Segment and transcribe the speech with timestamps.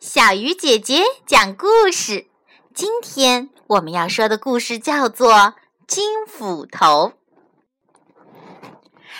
[0.00, 2.26] 小鱼姐姐讲故事。
[2.72, 5.34] 今天我们要说的故事叫做
[5.86, 7.12] 《金斧头》。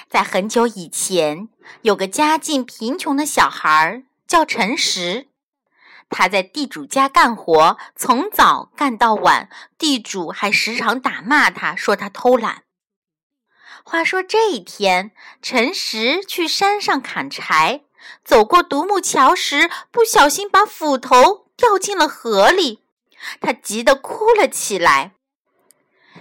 [0.08, 1.50] 在很久以前，
[1.82, 5.28] 有个家境贫穷的小孩叫陈实，
[6.08, 12.62] 他在地主家干活，从早干到晚，地主还时常打骂他，说他偷懒。
[13.84, 15.10] 话说这一天，
[15.42, 17.82] 陈实去山上砍柴。
[18.24, 22.80] 走过独木桥时，不小心把斧头掉进了河里，
[23.40, 25.12] 他急得哭了起来。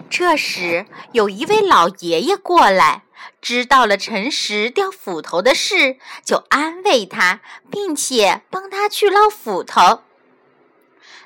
[0.09, 3.03] 这时，有一位老爷爷过来，
[3.41, 10.03] 知道了陈实掉斧头的事，就安慰他，并且帮他去捞斧头。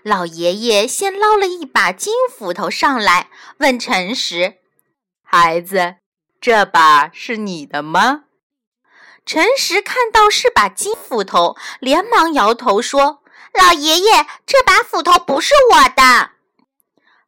[0.02, 4.58] 老爷爷先捞了一把金斧头上来，问陈实
[5.24, 5.96] ：“孩子，
[6.42, 8.26] 这把是你的吗？”
[9.26, 13.24] 陈实看到是把金斧头，连忙摇头说
[13.58, 16.32] ：“老爷爷，这把斧头不是我的。”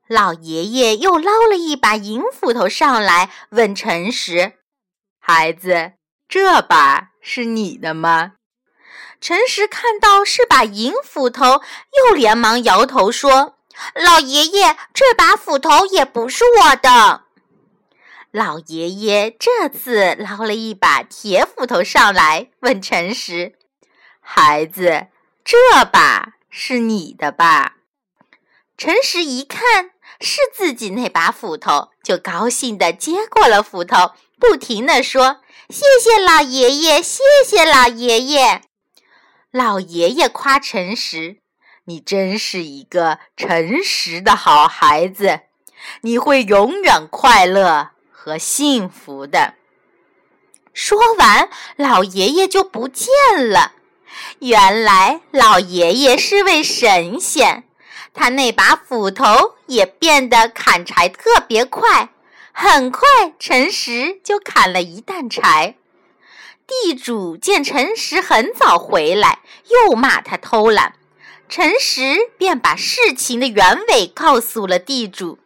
[0.07, 4.59] 老爷爷又捞了一把银斧头上来，问陈实
[5.19, 5.93] ：“孩子，
[6.27, 8.33] 这把是你的吗？”
[9.21, 11.61] 陈实看到是把银斧头，
[12.09, 13.57] 又连忙摇头说
[13.95, 17.23] ：“老爷爷，这把斧头也不是我的。”
[18.35, 23.53] 老爷爷这次捞了一把铁斧头上来，问陈实
[24.19, 25.07] ：“孩子，
[25.45, 25.55] 这
[25.85, 27.77] 把是你的吧？”
[28.77, 35.39] 陈实一看是自己那把斧头，就高兴地接过了斧头，不停地说
[35.71, 38.63] ：“谢谢老爷爷，谢谢老爷爷。”
[39.49, 41.37] 老爷爷夸陈实
[41.87, 45.43] ：“你真是一个诚实的好孩子，
[46.01, 47.91] 你会永远快乐。”
[48.25, 49.53] 和幸福的。
[50.73, 53.07] 说完，老爷爷就不见
[53.51, 53.73] 了。
[54.39, 57.65] 原来，老爷爷是位神仙，
[58.15, 62.09] 他那把斧头也变得砍柴特别快。
[62.51, 65.75] 很快，陈实就砍了一担柴。
[66.65, 70.95] 地主见陈实很早回来，又骂他偷懒。
[71.47, 75.37] 陈实便把事情的原委告诉了地主。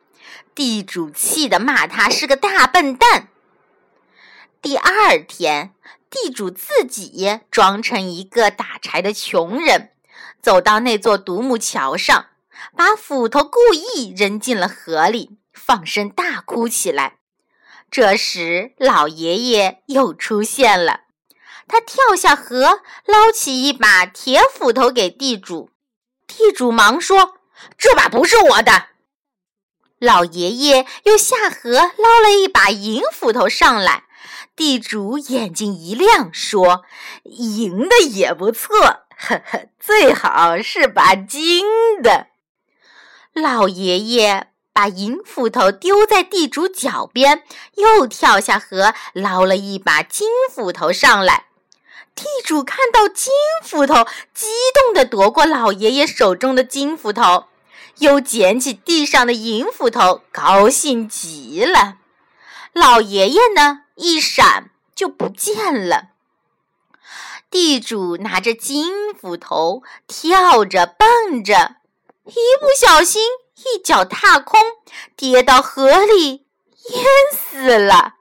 [0.60, 3.30] 地主气得骂他是个大笨蛋。
[4.62, 5.74] 第二天，
[6.10, 9.92] 地主自己装成一个打柴的穷人，
[10.42, 12.26] 走到那座独木桥上，
[12.76, 17.20] 把斧头故意扔进了河里，放声大哭起来。
[17.90, 21.04] 这时，老爷爷又出现了，
[21.70, 25.70] 他跳下河，捞起一把铁斧头给地主。
[26.28, 27.38] 地主忙说
[27.80, 28.88] ：“这把不是我的。”
[30.00, 34.06] 老爷爷又下河捞了一把银斧头上来，
[34.56, 36.86] 地主眼睛一亮，说
[37.24, 38.78] ：“银的也不错，
[39.18, 41.66] 呵呵，最好是把金
[42.02, 42.28] 的。”
[43.36, 47.44] 老爷爷把银斧头丢在地主脚边，
[47.76, 51.48] 又跳下河捞了一把金斧头上来。
[52.16, 53.32] 地主看到金
[53.64, 57.46] 斧头，激动地夺过老爷爷手中的金斧头。
[58.00, 61.98] 又捡起地上的银斧头，高兴极了。
[62.74, 66.10] 老爷爷呢，一闪就不见了。
[67.50, 71.78] 地主拿着金斧头，跳着蹦着，
[72.26, 73.24] 一不小心
[73.56, 74.60] 一脚踏空，
[75.16, 76.46] 跌到河里，
[76.92, 78.19] 淹死了。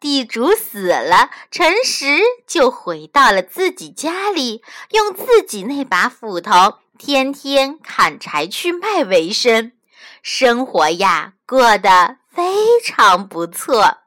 [0.00, 6.78] 地主死了，陈实就回到了自己家里，用自己那把斧头。
[6.98, 9.72] 天天砍柴去卖为生，
[10.22, 13.98] 生活呀过得非常不错。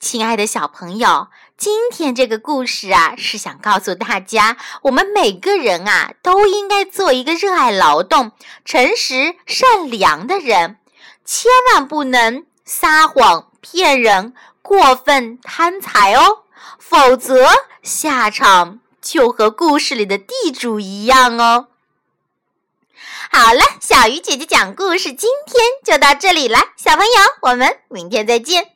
[0.00, 8.32] 亲爱的小朋友，今天这个故事啊，是想告诉大家，我们每个人啊，都应该做一个热爱劳动、
[8.64, 10.78] 诚实善良的人，
[11.24, 14.32] 千万不能撒谎骗人、
[14.62, 16.44] 过分贪财哦，
[16.78, 17.48] 否则
[17.82, 18.78] 下场。
[19.02, 21.68] 就和故事里的地主一样哦。
[23.30, 28.75] 好了，小鱼姐姐讲故事，今天就到这里了，小朋友，我们明天再见。